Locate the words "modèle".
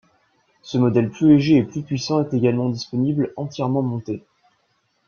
0.79-1.11